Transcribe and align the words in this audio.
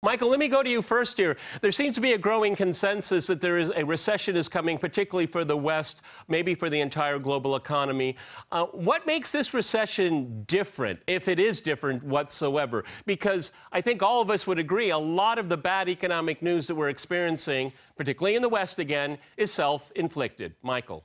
Michael, 0.00 0.28
let 0.28 0.38
me 0.38 0.46
go 0.46 0.62
to 0.62 0.70
you 0.70 0.80
first 0.80 1.16
here. 1.16 1.36
There 1.60 1.72
seems 1.72 1.96
to 1.96 2.00
be 2.00 2.12
a 2.12 2.18
growing 2.18 2.54
consensus 2.54 3.26
that 3.26 3.40
there 3.40 3.58
is 3.58 3.72
a 3.74 3.84
recession 3.84 4.36
is 4.36 4.48
coming, 4.48 4.78
particularly 4.78 5.26
for 5.26 5.44
the 5.44 5.56
West, 5.56 6.02
maybe 6.28 6.54
for 6.54 6.70
the 6.70 6.78
entire 6.78 7.18
global 7.18 7.56
economy. 7.56 8.14
Uh, 8.52 8.66
what 8.66 9.08
makes 9.08 9.32
this 9.32 9.52
recession 9.52 10.44
different, 10.44 11.00
if 11.08 11.26
it 11.26 11.40
is 11.40 11.60
different 11.60 12.04
whatsoever? 12.04 12.84
Because 13.06 13.50
I 13.72 13.80
think 13.80 14.00
all 14.00 14.22
of 14.22 14.30
us 14.30 14.46
would 14.46 14.60
agree 14.60 14.90
a 14.90 14.98
lot 14.98 15.36
of 15.36 15.48
the 15.48 15.56
bad 15.56 15.88
economic 15.88 16.42
news 16.42 16.68
that 16.68 16.76
we're 16.76 16.90
experiencing, 16.90 17.72
particularly 17.96 18.36
in 18.36 18.42
the 18.42 18.48
West 18.48 18.78
again, 18.78 19.18
is 19.36 19.50
self 19.50 19.90
inflicted. 19.96 20.54
Michael. 20.62 21.02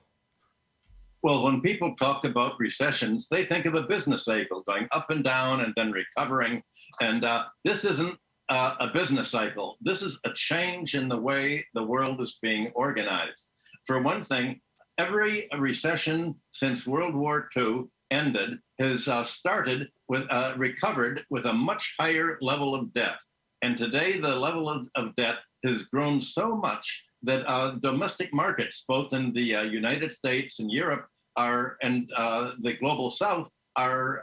Well, 1.23 1.41
when 1.41 1.61
people 1.61 1.95
talk 1.95 2.25
about 2.25 2.59
recessions, 2.59 3.27
they 3.27 3.43
think 3.43 3.65
of 3.65 3.73
a 3.73 3.83
business 3.83 4.25
cycle 4.25 4.61
going 4.67 4.87
up 4.91 5.09
and 5.09 5.23
down 5.23 5.61
and 5.61 5.73
then 5.75 5.91
recovering. 5.91 6.61
And 7.01 7.23
uh, 7.23 7.45
this 7.63 7.85
isn't 7.85 8.19
uh, 8.49 8.75
a 8.79 8.87
business 8.87 9.29
cycle. 9.29 9.77
This 9.81 10.01
is 10.01 10.19
a 10.25 10.33
change 10.33 10.95
in 10.95 11.07
the 11.07 11.19
way 11.19 11.65
the 11.73 11.83
world 11.83 12.21
is 12.21 12.39
being 12.41 12.71
organized. 12.75 13.49
For 13.85 14.01
one 14.01 14.23
thing, 14.23 14.61
every 14.97 15.47
recession 15.57 16.35
since 16.51 16.87
World 16.87 17.15
War 17.15 17.49
II 17.57 17.85
ended 18.11 18.59
has 18.79 19.07
uh, 19.07 19.23
started 19.23 19.89
with 20.07 20.23
uh, 20.29 20.53
recovered 20.57 21.25
with 21.29 21.45
a 21.45 21.53
much 21.53 21.95
higher 21.99 22.37
level 22.41 22.75
of 22.75 22.93
debt. 22.93 23.17
And 23.61 23.77
today, 23.77 24.19
the 24.19 24.35
level 24.35 24.69
of, 24.69 24.87
of 24.95 25.15
debt 25.15 25.37
has 25.63 25.83
grown 25.83 26.21
so 26.21 26.55
much 26.55 27.03
that 27.23 27.45
uh, 27.47 27.71
domestic 27.81 28.33
markets, 28.33 28.83
both 28.87 29.13
in 29.13 29.31
the 29.33 29.55
uh, 29.55 29.61
United 29.63 30.11
States 30.11 30.59
and 30.59 30.69
Europe, 30.69 31.07
are 31.37 31.77
and 31.81 32.11
uh, 32.15 32.51
the 32.59 32.73
global 32.73 33.09
South, 33.09 33.49
are 33.75 34.21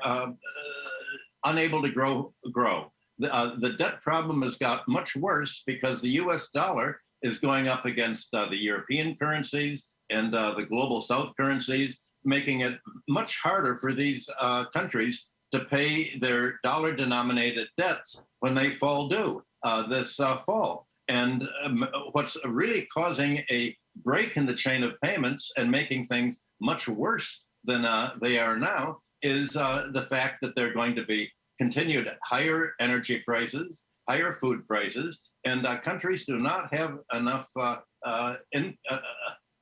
unable 1.44 1.82
to 1.82 1.90
grow. 1.90 2.32
Grow 2.52 2.92
the, 3.20 3.32
uh, 3.32 3.54
the 3.58 3.74
debt 3.74 4.00
problem 4.00 4.42
has 4.42 4.56
got 4.56 4.88
much 4.88 5.14
worse 5.14 5.62
because 5.66 6.00
the 6.00 6.08
US 6.22 6.48
dollar 6.50 7.00
is 7.22 7.38
going 7.38 7.68
up 7.68 7.84
against 7.84 8.34
uh, 8.34 8.48
the 8.48 8.56
European 8.56 9.14
currencies 9.16 9.92
and 10.08 10.34
uh, 10.34 10.54
the 10.54 10.64
global 10.64 11.00
South 11.00 11.32
currencies, 11.38 11.98
making 12.24 12.60
it 12.60 12.78
much 13.08 13.38
harder 13.38 13.78
for 13.78 13.92
these 13.92 14.28
uh, 14.40 14.64
countries 14.66 15.26
to 15.52 15.60
pay 15.60 16.18
their 16.18 16.58
dollar 16.62 16.92
denominated 16.92 17.68
debts 17.76 18.26
when 18.40 18.54
they 18.54 18.70
fall 18.76 19.08
due 19.08 19.42
uh, 19.64 19.86
this 19.86 20.18
uh, 20.18 20.38
fall. 20.46 20.86
And 21.08 21.46
um, 21.62 21.86
what's 22.12 22.36
really 22.46 22.86
causing 22.92 23.40
a 23.50 23.76
break 23.96 24.36
in 24.36 24.46
the 24.46 24.54
chain 24.54 24.82
of 24.82 24.98
payments 25.02 25.52
and 25.58 25.70
making 25.70 26.06
things 26.06 26.46
much 26.60 26.88
worse 26.88 27.46
than 27.64 27.82
they 28.22 28.38
are 28.38 28.56
now 28.56 28.98
is 29.22 29.50
the 29.50 30.06
fact 30.08 30.38
that 30.40 30.54
they're 30.54 30.72
going 30.72 30.94
to 30.94 31.04
be 31.04 31.30
continued 31.60 32.08
higher 32.24 32.72
energy 32.80 33.18
prices, 33.26 33.84
higher 34.08 34.32
food 34.32 34.66
prices, 34.66 35.30
and 35.44 35.66
uh, 35.66 35.78
countries 35.80 36.24
do 36.24 36.38
not 36.38 36.72
have 36.72 36.92
enough 37.12 37.48
uh, 37.56 37.76
uh 38.06 38.36
in, 38.52 38.74
uh, 38.90 38.98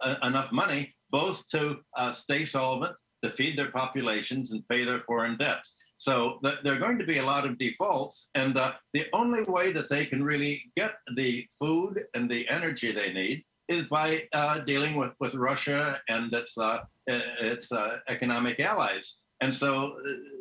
uh, 0.04 0.14
enough 0.22 0.50
money 0.52 0.94
both 1.10 1.38
to 1.48 1.78
stay 2.12 2.44
solvent, 2.44 2.94
to 3.24 3.30
feed 3.30 3.58
their 3.58 3.72
populations, 3.72 4.52
and 4.52 4.68
pay 4.68 4.84
their 4.84 5.00
foreign 5.08 5.36
debts. 5.38 5.68
So 5.96 6.38
th- 6.44 6.60
there 6.62 6.74
are 6.74 6.84
going 6.86 6.98
to 6.98 7.10
be 7.14 7.18
a 7.18 7.30
lot 7.34 7.46
of 7.46 7.58
defaults, 7.58 8.30
and 8.36 8.54
the 8.98 9.06
only 9.12 9.42
way 9.56 9.72
that 9.72 9.88
they 9.88 10.04
can 10.06 10.22
really 10.22 10.54
get 10.76 10.92
the 11.16 11.32
food 11.58 11.94
and 12.14 12.30
the 12.30 12.48
energy 12.48 12.92
they 12.92 13.12
need 13.12 13.42
is 13.68 13.84
by 13.86 14.08
uh, 14.32 14.58
dealing 14.60 14.94
with, 14.96 15.12
with 15.18 15.34
Russia 15.34 16.00
and 16.08 16.32
its, 16.32 16.56
uh, 16.56 16.80
its 17.06 17.72
uh, 17.72 17.98
economic 18.08 18.60
allies. 18.60 19.06
And 19.40 19.52
so 19.54 19.96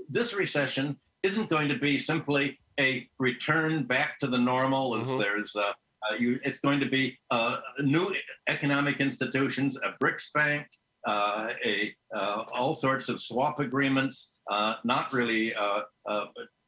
this 0.09 0.33
recession 0.33 0.97
isn't 1.23 1.49
going 1.49 1.69
to 1.69 1.77
be 1.77 1.97
simply 1.97 2.59
a 2.79 3.07
return 3.19 3.85
back 3.85 4.19
to 4.19 4.27
the 4.27 4.37
normal 4.37 4.95
as 4.95 5.09
mm-hmm. 5.09 5.19
there's 5.19 5.55
uh, 5.55 5.73
uh, 6.09 6.15
you, 6.15 6.39
it's 6.43 6.59
going 6.59 6.79
to 6.79 6.89
be 6.89 7.17
uh, 7.31 7.57
new 7.79 8.13
economic 8.47 8.99
institutions, 8.99 9.77
a 9.77 10.03
BRICS 10.03 10.31
bank, 10.33 10.67
uh, 11.07 11.49
a 11.65 11.93
uh, 12.13 12.43
all 12.53 12.75
sorts 12.75 13.09
of 13.09 13.21
swap 13.21 13.59
agreements, 13.59 14.39
uh, 14.51 14.75
not 14.83 15.11
really 15.11 15.53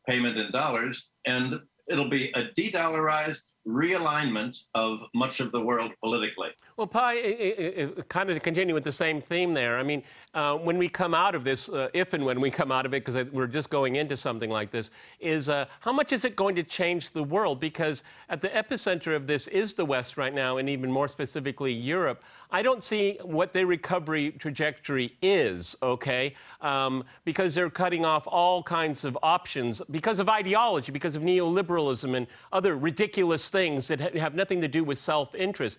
payment 0.08 0.38
in 0.38 0.52
dollars, 0.52 1.10
and 1.28 1.60
it'll 1.90 2.10
be 2.10 2.32
a 2.36 2.46
de-dollarized 2.56 3.44
realignment 3.68 4.58
of 4.74 5.02
much 5.14 5.40
of 5.40 5.52
the 5.52 5.62
world 5.62 5.92
politically. 6.04 6.50
Well, 6.80 6.88
Pi, 6.88 7.92
kind 8.08 8.30
of 8.30 8.38
to 8.38 8.40
continue 8.40 8.74
with 8.74 8.86
the 8.86 8.92
same 8.94 9.22
theme 9.22 9.54
there. 9.54 9.78
I 9.78 9.84
mean, 9.84 10.02
uh, 10.34 10.56
when 10.56 10.78
we 10.78 10.88
come 10.88 11.14
out 11.14 11.36
of 11.36 11.44
this, 11.44 11.68
uh, 11.68 11.90
if 11.94 12.14
and 12.14 12.24
when 12.24 12.40
we 12.40 12.50
come 12.50 12.72
out 12.72 12.86
of 12.86 12.94
it, 12.94 13.04
because 13.04 13.30
we're 13.34 13.48
just 13.48 13.70
going 13.70 13.98
into 13.98 14.16
something 14.16 14.50
like 14.50 14.72
this, 14.72 14.90
is 15.20 15.50
uh, 15.50 15.66
how 15.82 15.92
much 15.92 16.14
is 16.14 16.24
it 16.24 16.38
going 16.38 16.56
to 16.56 16.64
change 16.64 17.10
the 17.10 17.22
world? 17.22 17.60
Because 17.60 18.04
at 18.30 18.40
the 18.40 18.48
epicenter 18.48 19.14
of 19.14 19.28
this 19.28 19.48
is 19.48 19.74
the 19.74 19.84
West 19.84 20.16
right 20.16 20.34
now, 20.34 20.56
and 20.56 20.70
even 20.70 20.90
more 20.90 21.10
specifically 21.10 21.74
Europe. 21.74 22.24
I 22.50 22.62
don't 22.62 22.82
see 22.82 23.20
what 23.24 23.52
their 23.52 23.66
recovery 23.66 24.32
trajectory 24.32 25.18
is, 25.22 25.76
okay? 25.84 26.34
Um, 26.62 27.04
because 27.26 27.54
they're 27.54 27.70
cutting 27.70 28.06
off 28.06 28.26
all 28.26 28.64
kinds 28.64 29.04
of 29.04 29.18
options 29.22 29.82
because 29.92 30.20
of 30.20 30.30
ideology, 30.30 30.94
because 30.94 31.18
of 31.18 31.24
neoliberalism 31.24 32.16
and 32.16 32.26
other 32.54 32.78
ridiculous 32.78 33.50
things 33.50 33.90
that 33.90 34.00
ha- 34.00 34.18
have 34.18 34.34
nothing 34.34 34.62
to 34.62 34.70
do 34.70 34.86
with 34.86 34.98
self 34.98 35.36
interest 35.36 35.78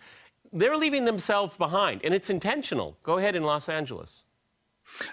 they're 0.53 0.77
leaving 0.77 1.05
themselves 1.05 1.57
behind, 1.57 2.01
and 2.05 2.13
it's 2.13 2.31
intentional. 2.31 2.99
Go 3.03 3.19
ahead 3.19 3.37
in 3.37 3.45
Los 3.45 3.69
Angeles. 3.69 4.25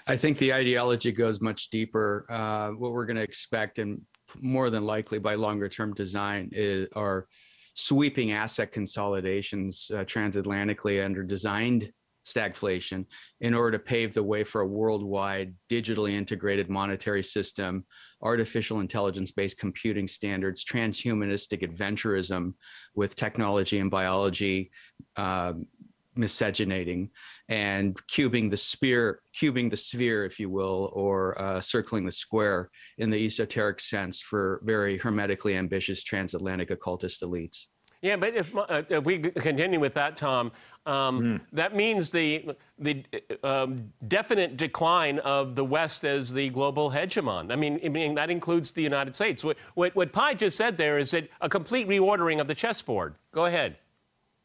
I 0.06 0.16
think 0.16 0.38
the 0.38 0.52
ideology 0.52 1.12
goes 1.12 1.40
much 1.40 1.70
deeper. 1.70 2.26
Uh, 2.28 2.70
what 2.70 2.92
we're 2.92 3.06
going 3.06 3.16
to 3.16 3.22
expect, 3.22 3.78
and 3.78 4.00
more 4.40 4.70
than 4.70 4.84
likely 4.84 5.18
by 5.18 5.34
longer 5.34 5.68
term 5.68 5.94
design, 5.94 6.50
is 6.52 6.88
are 6.96 7.26
sweeping 7.74 8.32
asset 8.32 8.72
consolidations 8.72 9.90
uh, 9.94 9.98
transatlantically 9.98 11.04
under 11.04 11.22
designed 11.22 11.92
stagflation 12.28 13.06
in 13.40 13.54
order 13.54 13.78
to 13.78 13.84
pave 13.84 14.14
the 14.14 14.22
way 14.22 14.44
for 14.44 14.60
a 14.60 14.66
worldwide 14.66 15.54
digitally 15.70 16.12
integrated 16.12 16.68
monetary 16.68 17.22
system, 17.22 17.84
artificial 18.22 18.80
intelligence 18.80 19.30
based 19.30 19.58
computing 19.58 20.06
standards, 20.06 20.64
transhumanistic 20.64 21.62
adventurism 21.62 22.54
with 22.94 23.16
technology 23.16 23.78
and 23.78 23.90
biology. 23.90 24.70
Um, 25.16 25.66
miscegenating 26.18 27.08
and 27.48 27.96
cubing 28.08 28.50
the 28.50 28.56
sphere, 28.56 29.20
cubing 29.40 29.70
the 29.70 29.76
sphere, 29.76 30.24
if 30.24 30.38
you 30.40 30.50
will, 30.50 30.90
or 30.92 31.40
uh, 31.40 31.60
circling 31.60 32.04
the 32.04 32.12
square 32.12 32.70
in 32.98 33.08
the 33.08 33.24
esoteric 33.24 33.78
sense 33.78 34.20
for 34.20 34.60
very 34.64 34.98
hermetically 34.98 35.56
ambitious 35.56 36.02
transatlantic 36.02 36.70
occultist 36.70 37.22
elites. 37.22 37.66
Yeah, 38.00 38.16
but 38.16 38.34
if, 38.34 38.56
uh, 38.56 38.82
if 38.88 39.04
we 39.04 39.18
continue 39.18 39.80
with 39.80 39.94
that, 39.94 40.16
Tom, 40.16 40.52
um, 40.86 41.20
mm. 41.20 41.40
that 41.52 41.74
means 41.74 42.10
the 42.10 42.54
the 42.78 43.04
um, 43.42 43.92
definite 44.06 44.56
decline 44.56 45.18
of 45.20 45.56
the 45.56 45.64
West 45.64 46.04
as 46.04 46.32
the 46.32 46.48
global 46.50 46.90
hegemon. 46.90 47.52
I 47.52 47.56
mean, 47.56 47.80
I 47.84 47.88
mean 47.88 48.14
that 48.14 48.30
includes 48.30 48.70
the 48.70 48.82
United 48.82 49.14
States. 49.14 49.42
What, 49.42 49.56
what, 49.74 49.94
what 49.96 50.12
Pi 50.12 50.34
just 50.34 50.56
said 50.56 50.76
there 50.76 50.98
is 50.98 51.10
that 51.10 51.28
a 51.40 51.48
complete 51.48 51.88
reordering 51.88 52.40
of 52.40 52.46
the 52.46 52.54
chessboard. 52.54 53.16
Go 53.32 53.46
ahead. 53.46 53.76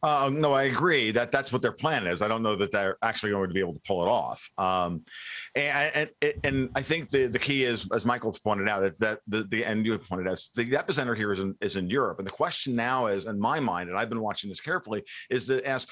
Uh, 0.03 0.29
no, 0.33 0.51
I 0.51 0.63
agree 0.63 1.11
that 1.11 1.31
that's 1.31 1.53
what 1.53 1.61
their 1.61 1.71
plan 1.71 2.07
is. 2.07 2.21
I 2.21 2.27
don't 2.27 2.43
know 2.43 2.55
that 2.57 2.71
they're 2.71 2.97
actually 3.01 3.31
going 3.31 3.47
to 3.47 3.53
be 3.53 3.61
able 3.61 3.73
to 3.73 3.81
pull 3.87 4.03
it 4.03 4.09
off. 4.09 4.49
Um, 4.57 5.05
and, 5.55 6.09
and, 6.21 6.33
and 6.43 6.69
I 6.75 6.81
think 6.81 7.09
the, 7.09 7.27
the 7.27 7.39
key 7.39 7.63
is, 7.63 7.87
as 7.93 8.05
Michael's 8.05 8.41
pointed 8.41 8.67
out, 8.67 8.83
it's 8.83 8.99
that 8.99 9.19
the, 9.27 9.45
the 9.45 9.63
and 9.63 9.85
you 9.85 9.97
pointed 9.97 10.27
out, 10.27 10.41
the 10.55 10.69
epicenter 10.71 11.15
here 11.15 11.31
is 11.31 11.39
in, 11.39 11.55
is 11.61 11.77
in 11.77 11.89
Europe. 11.89 12.19
And 12.19 12.27
the 12.27 12.31
question 12.31 12.75
now 12.75 13.07
is, 13.07 13.25
in 13.25 13.39
my 13.39 13.61
mind, 13.61 13.89
and 13.89 13.97
I've 13.97 14.09
been 14.09 14.21
watching 14.21 14.49
this 14.49 14.59
carefully, 14.59 15.03
is 15.29 15.47
to 15.47 15.65
ask, 15.65 15.87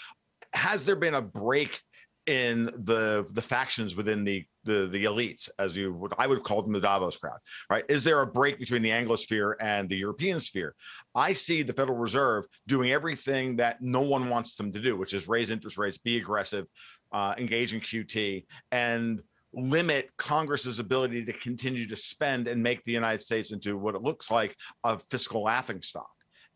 has 0.53 0.83
there 0.83 0.97
been 0.97 1.15
a 1.15 1.21
break 1.21 1.79
in 2.27 2.65
the 2.65 3.25
the 3.31 3.41
factions 3.41 3.95
within 3.95 4.23
the 4.23 4.45
the 4.63 4.87
the 4.91 5.05
elites, 5.05 5.49
as 5.59 5.75
you 5.75 5.93
would 5.93 6.13
I 6.17 6.27
would 6.27 6.43
call 6.43 6.61
them 6.61 6.73
the 6.73 6.79
Davos 6.79 7.17
crowd, 7.17 7.39
right? 7.69 7.83
Is 7.89 8.03
there 8.03 8.21
a 8.21 8.27
break 8.27 8.59
between 8.59 8.81
the 8.81 8.89
Anglosphere 8.89 9.55
and 9.59 9.89
the 9.89 9.97
European 9.97 10.39
sphere? 10.39 10.75
I 11.15 11.33
see 11.33 11.63
the 11.63 11.73
Federal 11.73 11.97
Reserve 11.97 12.45
doing 12.67 12.91
everything 12.91 13.55
that 13.57 13.81
no 13.81 14.01
one 14.01 14.29
wants 14.29 14.55
them 14.55 14.71
to 14.73 14.79
do, 14.79 14.95
which 14.97 15.13
is 15.13 15.27
raise 15.27 15.49
interest 15.49 15.77
rates, 15.77 15.97
be 15.97 16.17
aggressive, 16.17 16.65
uh, 17.11 17.33
engage 17.37 17.73
in 17.73 17.81
QT, 17.81 18.45
and 18.71 19.21
limit 19.53 20.09
Congress's 20.17 20.79
ability 20.79 21.25
to 21.25 21.33
continue 21.33 21.87
to 21.87 21.95
spend 21.95 22.47
and 22.47 22.63
make 22.63 22.83
the 22.83 22.91
United 22.91 23.21
States 23.21 23.51
into 23.51 23.77
what 23.77 23.95
it 23.95 24.01
looks 24.01 24.31
like 24.31 24.55
a 24.83 24.97
fiscal 25.09 25.43
laughing 25.43 25.81
stock. 25.81 26.09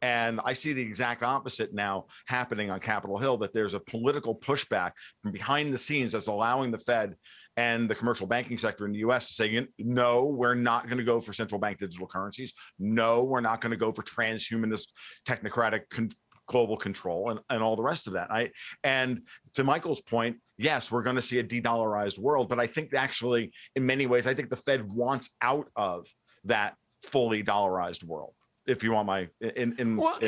And 0.05 0.39
I 0.45 0.53
see 0.53 0.71
the 0.71 0.83
exact 0.83 1.23
opposite 1.23 1.73
now 1.73 2.05
happening 2.27 2.69
on 2.69 2.79
Capitol 2.79 3.17
Hill 3.17 3.37
that 3.37 3.53
there's 3.53 3.73
a 3.73 3.79
political 3.79 4.35
pushback 4.35 4.91
from 5.23 5.31
behind 5.31 5.73
the 5.73 5.79
scenes 5.79 6.11
that's 6.11 6.27
allowing 6.27 6.69
the 6.69 6.77
Fed 6.77 7.15
and 7.57 7.89
the 7.89 7.95
commercial 7.95 8.27
banking 8.27 8.59
sector 8.59 8.85
in 8.85 8.91
the 8.91 8.99
US 8.99 9.29
to 9.29 9.33
say, 9.33 9.67
no, 9.79 10.25
we're 10.25 10.53
not 10.53 10.85
going 10.85 10.99
to 10.99 11.03
go 11.03 11.19
for 11.19 11.33
central 11.33 11.59
bank 11.59 11.79
digital 11.79 12.05
currencies. 12.05 12.53
No, 12.77 13.23
we're 13.23 13.41
not 13.41 13.61
going 13.61 13.71
to 13.71 13.77
go 13.77 13.91
for 13.91 14.03
transhumanist 14.03 14.89
technocratic 15.27 15.89
con- 15.89 16.11
global 16.47 16.77
control 16.77 17.31
and, 17.31 17.39
and 17.49 17.63
all 17.63 17.75
the 17.75 17.81
rest 17.81 18.05
of 18.05 18.13
that. 18.13 18.29
I 18.29 18.51
and 18.83 19.23
to 19.55 19.63
Michael's 19.63 20.03
point, 20.03 20.37
yes, 20.59 20.91
we're 20.91 21.01
going 21.01 21.15
to 21.15 21.21
see 21.23 21.39
a 21.39 21.43
de-dollarized 21.43 22.19
world, 22.19 22.47
but 22.47 22.59
I 22.59 22.67
think 22.67 22.93
actually 22.93 23.53
in 23.75 23.83
many 23.83 24.05
ways, 24.05 24.27
I 24.27 24.35
think 24.35 24.51
the 24.51 24.55
Fed 24.55 24.87
wants 24.87 25.35
out 25.41 25.67
of 25.75 26.05
that 26.43 26.75
fully 27.01 27.43
dollarized 27.43 28.03
world. 28.03 28.35
If 28.65 28.83
you 28.83 28.91
want 28.91 29.07
my 29.07 29.29
in 29.39 29.75
in 29.77 29.97
Well, 29.97 30.17